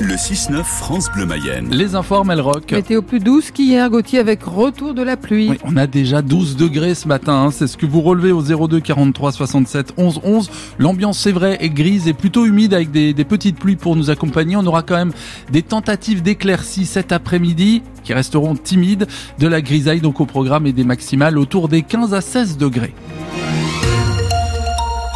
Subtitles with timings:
[0.00, 1.70] Le 6-9 France Bleu Mayenne.
[1.72, 2.70] Les informes, elles rock.
[2.72, 5.50] Météo plus douce qu'hier, Gauthier, avec retour de la pluie.
[5.50, 7.32] Oui, on a déjà 12 degrés ce matin.
[7.46, 7.50] hein.
[7.50, 10.50] C'est ce que vous relevez au 02 43 67 11 11.
[10.78, 14.08] L'ambiance, c'est vrai, est grise et plutôt humide avec des, des petites pluies pour nous
[14.10, 14.56] accompagner.
[14.56, 15.12] On aura quand même
[15.50, 19.08] des tentatives d'éclaircies cet après-midi qui resteront timides.
[19.40, 22.94] De la grisaille donc au programme et des maximales autour des 15 à 16 degrés.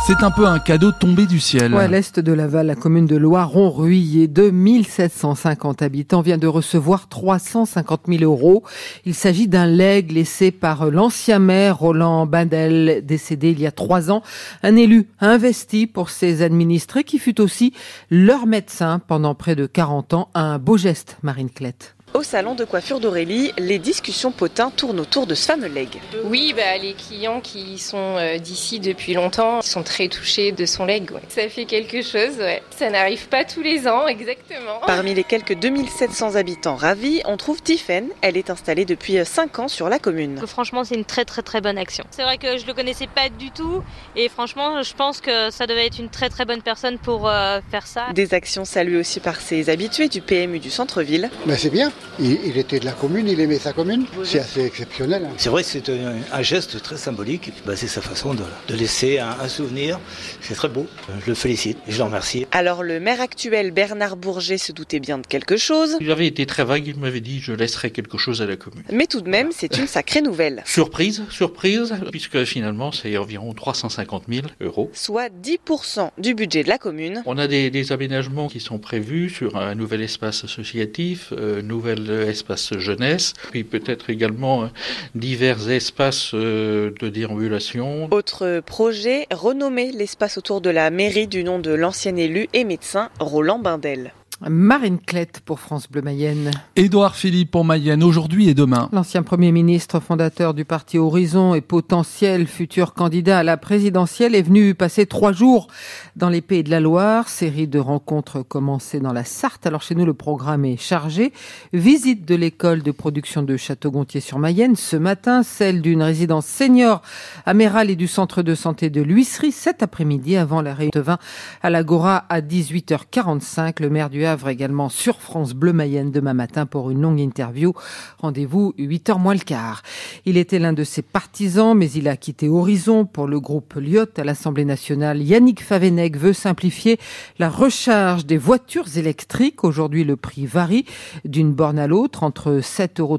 [0.04, 1.74] C'est un peu un cadeau tombé du ciel.
[1.74, 8.24] À l'est de Laval, la commune de Loiron-Ruillé, 2750 habitants, vient de recevoir 350 000
[8.24, 8.64] euros.
[9.04, 14.10] Il s'agit d'un legs laissé par l'ancien maire Roland Bindel, décédé il y a trois
[14.10, 14.22] ans.
[14.64, 17.72] Un élu investi pour ses administrés qui fut aussi
[18.10, 20.30] leur médecin pendant près de 40 ans.
[20.34, 21.94] Un beau geste, Marine Clette.
[22.14, 25.88] Au salon de coiffure d'Aurélie, les discussions potins tournent autour de ce fameux leg.
[26.24, 30.66] Oui, bah, les clients qui sont euh, d'ici depuis longtemps ils sont très touchés de
[30.66, 31.10] son leg.
[31.10, 31.22] ouais.
[31.30, 32.62] Ça fait quelque chose, ouais.
[32.76, 34.80] Ça n'arrive pas tous les ans, exactement.
[34.86, 38.08] Parmi les quelques 2700 habitants ravis, on trouve Tiffaine.
[38.20, 40.38] Elle est installée depuis 5 ans sur la commune.
[40.38, 42.04] que franchement c'est une très très très bonne action.
[42.10, 43.82] C'est vrai que je le connaissais pas du tout
[44.16, 47.60] et franchement je pense que ça devait être une très très bonne personne pour euh,
[47.70, 48.12] faire ça.
[48.12, 51.30] Des actions saluées aussi par ses habitués du PMU du centre-ville.
[51.46, 54.04] Mais c'est bien, il, il était de la commune, il aimait sa commune.
[54.24, 55.24] C'est assez exceptionnel.
[55.26, 55.34] hein.
[55.36, 57.52] C'est vrai que c'est un, un geste très symbolique.
[57.66, 59.98] Bah, c'est sa façon de, de laisser un, un souvenir.
[60.40, 60.86] C'est très beau.
[61.24, 62.46] Je le félicite et je le remercie.
[62.52, 66.46] Alors le maire actuel Bernard Bourget se doutait bien de quelque chose, Il avait été
[66.46, 68.82] très vague, il m'avait dit je laisserai quelque chose à la commune.
[68.92, 70.62] mais tout de même c'est une sacrée nouvelle.
[70.66, 74.90] Surprise, surprise, puisque finalement c'est environ 350 000 euros.
[74.92, 77.22] Soit 10% du budget de la commune.
[77.26, 81.62] On a des, des aménagements qui sont prévus sur un nouvel espace associatif, euh,
[81.94, 84.66] nouvel espace jeunesse, puis peut-être également euh,
[85.14, 88.08] divers espaces euh, de déambulation.
[88.10, 93.10] Autre projet, renommer l'espace autour de la mairie du nom de l'ancien élu et médecin
[93.18, 94.12] Roland Bindel.
[94.48, 96.50] Marine Clette pour France Bleu Mayenne.
[96.74, 98.88] Édouard Philippe en Mayenne, aujourd'hui et demain.
[98.92, 104.42] L'ancien Premier ministre, fondateur du parti Horizon et potentiel futur candidat à la présidentielle, est
[104.42, 105.68] venu passer trois jours
[106.16, 107.28] dans les Pays de la Loire.
[107.28, 109.66] Série de rencontres commencées dans la Sarthe.
[109.66, 111.32] Alors chez nous, le programme est chargé.
[111.72, 117.02] Visite de l'école de production de Château-Gontier-sur-Mayenne ce matin, celle d'une résidence senior
[117.46, 121.00] à Méral et du centre de santé de l'Huisserie cet après-midi avant la réunion de
[121.00, 121.18] vin
[121.62, 123.80] à l'Agora à 18h45.
[123.80, 127.72] Le maire du Havre également sur France Bleu Mayenne demain matin pour une longue interview.
[128.18, 129.82] Rendez-vous 8h moins le quart.
[130.24, 134.06] Il était l'un de ses partisans, mais il a quitté Horizon pour le groupe Lyot
[134.16, 135.22] à l'Assemblée nationale.
[135.22, 136.98] Yannick Favenec veut simplifier
[137.38, 139.64] la recharge des voitures électriques.
[139.64, 140.86] Aujourd'hui, le prix varie
[141.24, 143.18] d'une borne à l'autre entre 7,35 euros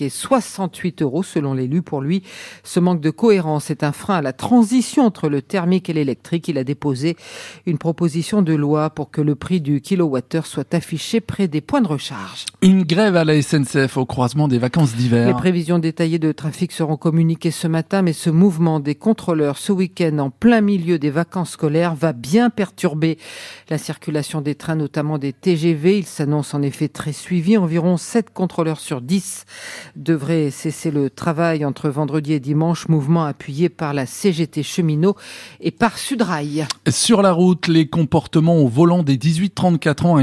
[0.00, 1.82] et 68 euros selon l'élu.
[1.82, 2.22] Pour lui,
[2.64, 6.48] ce manque de cohérence est un frein à la transition entre le thermique et l'électrique.
[6.48, 7.16] Il a déposé
[7.66, 11.80] une proposition de loi pour que le prix du kilowattheure soit affiché près des points
[11.80, 12.46] de recharge.
[12.62, 15.36] Une grève à la SNCF au croisement des vacances Les d'hiver.
[15.36, 20.18] prévisions détaillées de trafic seront communiquées ce matin, mais ce mouvement des contrôleurs ce week-end
[20.18, 23.18] en plein milieu des vacances scolaires va bien perturber
[23.68, 25.98] la circulation des trains, notamment des TGV.
[25.98, 27.56] Il s'annonce en effet très suivi.
[27.56, 29.44] Environ 7 contrôleurs sur 10
[29.96, 35.16] devraient cesser le travail entre vendredi et dimanche, mouvement appuyé par la CGT cheminot
[35.60, 36.66] et par Sudrail.
[36.88, 40.18] Sur la route, les comportements au volant des 18-34 ans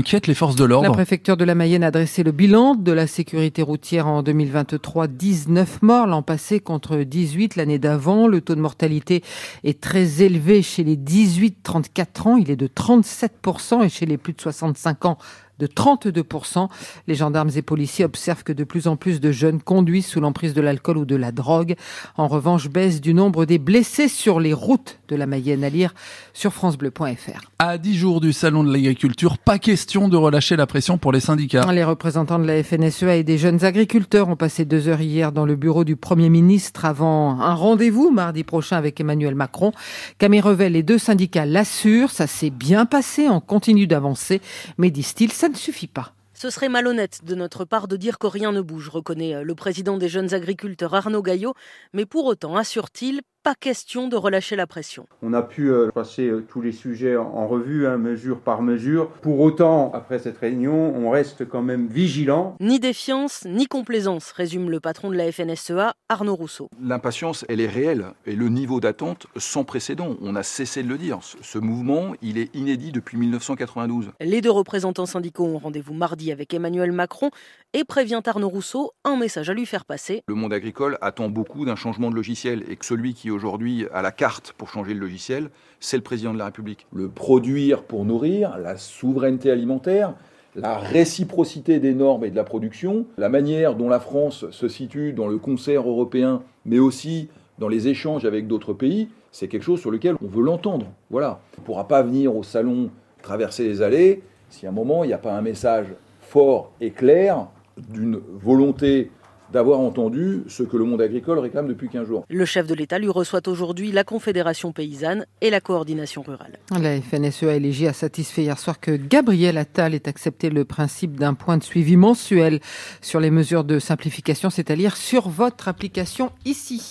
[0.83, 5.07] La préfecture de la Mayenne a dressé le bilan de la sécurité routière en 2023.
[5.07, 8.27] 19 morts l'an passé contre 18 l'année d'avant.
[8.27, 9.23] Le taux de mortalité
[9.63, 12.37] est très élevé chez les 18-34 ans.
[12.37, 15.17] Il est de 37% et chez les plus de 65 ans
[15.59, 16.67] de 32%.
[17.07, 20.53] Les gendarmes et policiers observent que de plus en plus de jeunes conduisent sous l'emprise
[20.53, 21.75] de l'alcool ou de la drogue.
[22.17, 25.93] En revanche, baisse du nombre des blessés sur les routes de la Mayenne à lire
[26.33, 27.41] sur francebleu.fr.
[27.59, 31.19] À 10 jours du salon de l'agriculture, pas question de relâcher la pression pour les
[31.19, 31.71] syndicats.
[31.71, 35.45] Les représentants de la FNSEA et des jeunes agriculteurs ont passé deux heures hier dans
[35.45, 39.71] le bureau du Premier ministre avant un rendez-vous mardi prochain avec Emmanuel Macron.
[40.17, 44.41] Camille Revel, les deux syndicats l'assurent, ça s'est bien passé, on continue d'avancer,
[44.77, 46.13] mais disent-ils, ça ne suffit pas.
[46.33, 49.55] Ce serait malhonnête de notre part de dire que rien ne bouge, reconnaît euh, le
[49.55, 51.53] président des jeunes agriculteurs Arnaud Gaillot,
[51.91, 55.05] mais pour autant, assure-t-il, pas question de relâcher la pression.
[55.21, 59.09] On a pu euh, passer euh, tous les sujets en- revue, hein, mesure par mesure.
[59.21, 62.55] Pour autant, après cette réunion, on reste quand même vigilant.
[62.61, 66.69] Ni défiance, ni complaisance, résume le patron de la FNSEA, Arnaud Rousseau.
[66.81, 70.15] L'impatience, elle est réelle et le niveau d'attente sans précédent.
[70.21, 71.19] On a cessé de le dire.
[71.21, 74.11] Ce- Ce mouvement, il est inédit depuis 1992.
[74.21, 77.29] Les deux représentants syndicaux ont rendez-vous mardi avec Emmanuel Macron
[77.73, 80.23] et prévient Arnaud Rousseau un message à lui faire passer.
[80.27, 84.01] Le monde agricole attend beaucoup d'un changement de logiciel et que celui qui aujourd'hui a
[84.01, 85.49] la carte pour changer le logiciel,
[85.79, 86.87] c'est le président de la République.
[86.93, 90.13] Le produire pour nourrir, la souveraineté alimentaire,
[90.55, 95.13] la réciprocité des normes et de la production, la manière dont la France se situe
[95.13, 99.81] dans le concert européen, mais aussi dans les échanges avec d'autres pays, c'est quelque chose
[99.81, 100.87] sur lequel on veut l'entendre.
[101.09, 101.39] Voilà.
[101.57, 102.91] On ne pourra pas venir au salon
[103.21, 105.87] traverser les allées si à un moment il n'y a pas un message
[106.21, 107.47] fort et clair
[107.77, 109.09] d'une volonté
[109.53, 112.25] d'avoir entendu ce que le monde agricole réclame depuis 15 jours.
[112.27, 116.57] Le chef de l'État lui reçoit aujourd'hui la Confédération paysanne et la coordination rurale.
[116.71, 121.35] La FNSEA et a satisfait hier soir que Gabriel Attal ait accepté le principe d'un
[121.35, 122.59] point de suivi mensuel
[123.01, 126.81] sur les mesures de simplification, c'est-à-dire sur votre application ici.